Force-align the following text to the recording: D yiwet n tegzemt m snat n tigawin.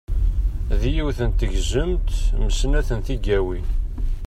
D 0.79 0.81
yiwet 0.93 1.19
n 1.27 1.31
tegzemt 1.39 2.09
m 2.41 2.43
snat 2.59 2.89
n 2.97 2.99
tigawin. 3.05 3.67